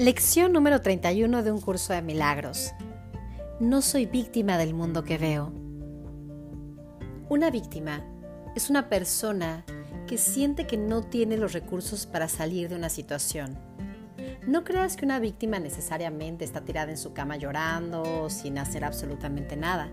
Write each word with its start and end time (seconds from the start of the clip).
Lección 0.00 0.54
número 0.54 0.80
31 0.80 1.42
de 1.42 1.52
un 1.52 1.60
curso 1.60 1.92
de 1.92 2.00
milagros. 2.00 2.72
No 3.60 3.82
soy 3.82 4.06
víctima 4.06 4.56
del 4.56 4.72
mundo 4.72 5.04
que 5.04 5.18
veo. 5.18 5.52
Una 7.28 7.50
víctima 7.50 8.02
es 8.56 8.70
una 8.70 8.88
persona 8.88 9.62
que 10.06 10.16
siente 10.16 10.66
que 10.66 10.78
no 10.78 11.02
tiene 11.02 11.36
los 11.36 11.52
recursos 11.52 12.06
para 12.06 12.28
salir 12.28 12.70
de 12.70 12.76
una 12.76 12.88
situación. 12.88 13.58
No 14.46 14.64
creas 14.64 14.96
que 14.96 15.04
una 15.04 15.18
víctima 15.18 15.58
necesariamente 15.58 16.46
está 16.46 16.62
tirada 16.62 16.90
en 16.90 16.96
su 16.96 17.12
cama 17.12 17.36
llorando 17.36 18.30
sin 18.30 18.56
hacer 18.56 18.86
absolutamente 18.86 19.54
nada. 19.54 19.90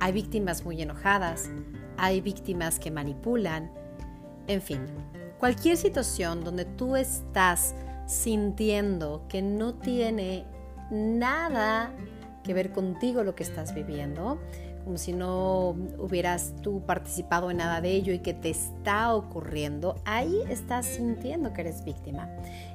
Hay 0.00 0.12
víctimas 0.12 0.66
muy 0.66 0.82
enojadas, 0.82 1.48
hay 1.96 2.20
víctimas 2.20 2.78
que 2.78 2.90
manipulan, 2.90 3.72
en 4.48 4.60
fin, 4.60 4.82
cualquier 5.38 5.78
situación 5.78 6.44
donde 6.44 6.66
tú 6.66 6.94
estás 6.94 7.74
sintiendo 8.06 9.24
que 9.28 9.42
no 9.42 9.74
tiene 9.74 10.44
nada 10.90 11.92
que 12.42 12.54
ver 12.54 12.72
contigo 12.72 13.24
lo 13.24 13.34
que 13.34 13.42
estás 13.42 13.74
viviendo, 13.74 14.38
como 14.84 14.98
si 14.98 15.12
no 15.12 15.70
hubieras 15.98 16.54
tú 16.62 16.82
participado 16.86 17.50
en 17.50 17.56
nada 17.56 17.80
de 17.80 17.90
ello 17.90 18.12
y 18.12 18.20
que 18.20 18.34
te 18.34 18.50
está 18.50 19.12
ocurriendo, 19.14 19.96
ahí 20.04 20.42
estás 20.48 20.86
sintiendo 20.86 21.52
que 21.52 21.62
eres 21.62 21.84
víctima. 21.84 22.30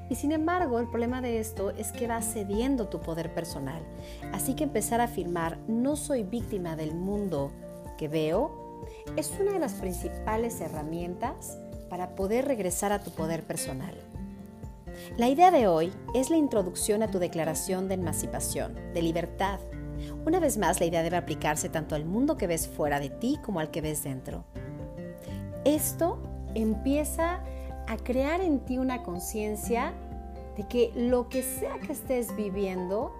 Y 0.10 0.16
sin 0.16 0.34
embargo, 0.34 0.80
el 0.80 0.90
problema 0.90 1.22
de 1.22 1.40
esto 1.40 1.70
es 1.70 1.94
que 1.94 2.08
va 2.08 2.22
cediendo 2.22 2.90
tu 2.90 3.00
poder 3.00 3.34
personal. 3.34 3.82
Así 4.34 4.56
que 4.56 4.66
empezar 4.66 5.00
a 5.00 5.06
afirmar, 5.06 5.58
no 5.70 5.96
soy 5.96 6.24
víctima 6.24 6.76
del 6.76 6.94
mundo 6.94 7.54
que 7.98 8.10
veo, 8.10 8.86
es 9.16 9.32
una 9.40 9.54
de 9.54 9.60
las 9.60 9.76
principales 9.76 10.60
herramientas 10.60 11.58
para 11.90 12.16
poder 12.16 12.46
regresar 12.46 12.92
a 12.92 13.00
tu 13.00 13.12
poder 13.12 13.44
personal. 13.44 13.96
La 15.18 15.28
idea 15.28 15.52
de 15.52 15.68
hoy 15.68 15.92
es 16.14 16.30
la 16.30 16.38
introducción 16.38 17.04
a 17.04 17.12
tu 17.12 17.20
declaración 17.20 17.88
de 17.88 17.96
emancipación, 17.96 18.76
de 18.94 19.02
libertad. 19.02 19.60
Una 20.26 20.40
vez 20.40 20.58
más, 20.58 20.80
la 20.80 20.86
idea 20.86 21.04
debe 21.04 21.18
aplicarse 21.18 21.70
tanto 21.70 21.96
al 21.96 22.06
mundo 22.06 22.38
que 22.38 22.48
ves 22.48 22.68
fuera 22.68 23.00
de 23.00 23.10
ti 23.10 23.38
como 23.44 23.60
al 23.60 23.72
que 23.72 23.82
ves 23.82 24.04
dentro. 24.04 24.46
Esto 25.66 26.18
empieza 26.56 27.42
a 27.88 27.98
crear 27.98 28.42
en 28.42 28.60
ti 28.60 28.78
una 28.78 29.04
conciencia 29.04 29.94
de 30.58 30.68
que 30.68 30.92
lo 30.96 31.30
que 31.30 31.44
sea 31.44 31.80
que 31.80 31.94
estés 31.94 32.36
viviendo 32.36 33.14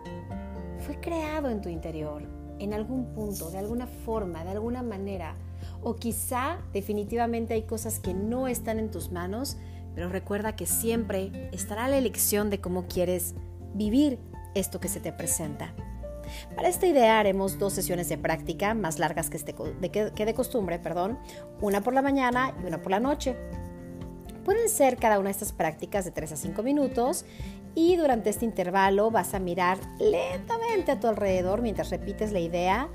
fue 0.80 1.00
creado 1.00 1.50
en 1.50 1.62
tu 1.62 1.70
interior, 1.70 2.24
en 2.60 2.74
algún 2.74 3.14
punto, 3.14 3.52
de 3.52 3.60
alguna 3.60 3.88
forma, 3.88 4.44
de 4.44 4.52
alguna 4.52 4.82
manera. 4.82 5.36
O 5.84 5.96
quizá 5.96 6.58
definitivamente 6.74 7.54
hay 7.54 7.64
cosas 7.64 8.00
que 8.00 8.14
no 8.14 8.48
están 8.48 8.80
en 8.80 8.90
tus 8.92 9.12
manos, 9.12 9.58
pero 9.96 10.10
recuerda 10.10 10.56
que 10.56 10.66
siempre 10.66 11.50
estará 11.52 11.88
la 11.88 11.98
elección 11.98 12.50
de 12.50 12.60
cómo 12.60 12.88
quieres 12.88 13.36
vivir 13.74 14.20
esto 14.56 14.80
que 14.80 14.88
se 14.88 15.00
te 15.00 15.12
presenta. 15.12 15.74
Para 16.56 16.70
esta 16.70 16.88
idea 16.88 17.20
haremos 17.20 17.60
dos 17.60 17.74
sesiones 17.74 18.08
de 18.10 18.18
práctica 18.18 18.74
más 18.74 19.00
largas 19.00 19.30
que, 19.30 19.38
este, 19.38 19.54
de, 19.82 19.92
que 19.92 20.26
de 20.26 20.34
costumbre, 20.34 20.80
perdón, 20.80 21.20
una 21.60 21.82
por 21.82 21.94
la 21.94 22.02
mañana 22.02 22.56
y 22.62 22.68
una 22.68 22.82
por 22.82 22.92
la 22.92 23.00
noche. 23.00 23.36
Pueden 24.46 24.70
ser 24.70 24.98
cada 24.98 25.20
una 25.20 25.28
de 25.28 25.34
estas 25.34 25.52
prácticas 25.52 26.06
de 26.06 26.12
3 26.12 26.32
a 26.32 26.36
5 26.36 26.64
minutos 26.64 27.26
y 27.76 27.96
durante 27.96 28.30
este 28.30 28.46
intervalo 28.46 29.12
vas 29.12 29.34
a 29.34 29.40
mirar 29.40 29.78
lentamente 30.00 30.92
a 30.92 31.00
tu 31.00 31.08
alrededor 31.08 31.62
mientras 31.62 31.90
repites 31.90 32.32
la 32.32 32.40
idea 32.40 32.90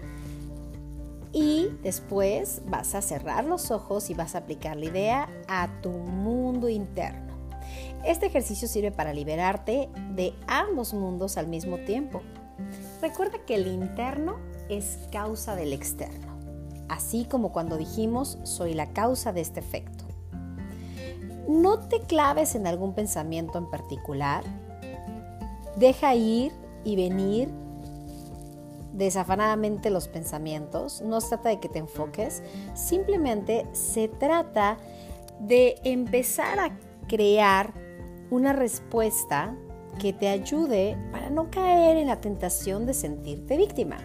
y 1.37 1.69
después 1.83 2.63
vas 2.67 2.95
a 2.95 3.03
cerrar 3.03 3.45
los 3.45 3.71
ojos 3.71 4.09
y 4.09 4.15
vas 4.15 4.35
a 4.35 4.39
aplicar 4.39 4.75
la 4.79 4.87
idea 4.87 5.29
a 5.49 5.69
tu 5.83 5.91
mundo 5.91 6.71
interno. 6.71 7.35
Este 8.07 8.25
ejercicio 8.25 8.67
sirve 8.67 8.91
para 8.91 9.13
liberarte 9.13 9.91
de 10.15 10.33
ambos 10.47 10.95
mundos 10.95 11.37
al 11.37 11.47
mismo 11.47 11.77
tiempo. 11.77 12.23
Recuerda 13.03 13.45
que 13.45 13.57
el 13.57 13.67
interno 13.67 14.39
es 14.71 14.99
causa 15.13 15.55
del 15.57 15.75
externo, 15.75 16.39
así 16.89 17.27
como 17.27 17.53
cuando 17.53 17.77
dijimos 17.77 18.39
soy 18.45 18.73
la 18.73 18.95
causa 18.95 19.35
de 19.35 19.43
este 19.43 19.61
efecto. 19.61 20.07
No 21.51 21.81
te 21.81 22.01
claves 22.01 22.55
en 22.55 22.67
algún 22.67 22.95
pensamiento 22.95 23.59
en 23.59 23.69
particular. 23.69 24.43
Deja 25.77 26.15
ir 26.15 26.53
y 26.83 26.97
venir 26.97 27.51
desafanadamente 28.93 29.91
los 29.91 30.09
pensamientos, 30.09 31.03
no 31.03 31.21
se 31.21 31.29
trata 31.29 31.49
de 31.51 31.61
que 31.61 31.69
te 31.69 31.79
enfoques, 31.79 32.43
simplemente 32.75 33.67
se 33.73 34.09
trata 34.09 34.79
de 35.41 35.77
empezar 35.85 36.59
a 36.59 36.79
crear 37.09 37.73
una 38.31 38.53
respuesta 38.53 39.55
que 39.99 40.13
te 40.13 40.29
ayude 40.29 40.97
para 41.13 41.31
no 41.31 41.51
caer 41.51 41.97
en 41.97 42.09
la 42.09 42.21
tentación 42.21 42.87
de 42.87 42.95
sentirte 42.95 43.57
víctima. 43.57 43.97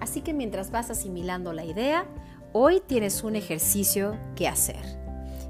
Así 0.00 0.20
que 0.20 0.32
mientras 0.32 0.70
vas 0.70 0.90
asimilando 0.90 1.52
la 1.52 1.64
idea, 1.64 2.06
hoy 2.52 2.80
tienes 2.80 3.22
un 3.24 3.36
ejercicio 3.36 4.16
que 4.36 4.48
hacer. 4.48 4.82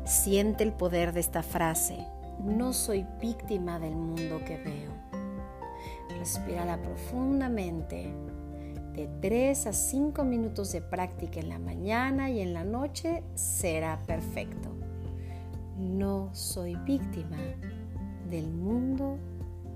Siente 0.04 0.64
el 0.64 0.72
poder 0.72 1.12
de 1.12 1.20
esta 1.20 1.42
frase. 1.42 2.06
No 2.42 2.72
soy 2.72 3.06
víctima 3.20 3.78
del 3.78 3.94
mundo 3.94 4.40
que 4.44 4.56
veo. 4.56 4.90
Respírala 6.18 6.80
profundamente 6.80 8.12
de 8.94 9.08
3 9.20 9.66
a 9.66 9.72
5 9.72 10.24
minutos 10.24 10.72
de 10.72 10.82
práctica 10.82 11.40
en 11.40 11.48
la 11.48 11.58
mañana 11.58 12.30
y 12.30 12.40
en 12.40 12.52
la 12.52 12.64
noche 12.64 13.22
será 13.34 14.02
perfecto. 14.06 14.68
No 15.78 16.28
soy 16.32 16.76
víctima 16.76 17.38
del 18.30 18.50
mundo 18.50 19.18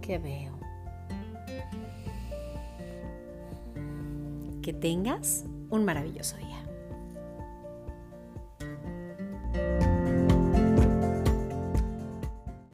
que 0.01 0.19
veo. 0.19 0.53
Que 4.63 4.73
tengas 4.73 5.45
un 5.71 5.85
maravilloso 5.85 6.37
día. 6.37 6.66